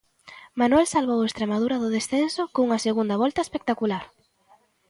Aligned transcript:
Manuel 0.59 0.87
salvou 0.95 1.19
o 1.21 1.29
Estremadura 1.31 1.75
do 1.83 1.93
descenso 1.97 2.41
cunha 2.55 2.83
segunda 2.87 3.15
volta 3.23 3.45
espectacular. 3.45 4.03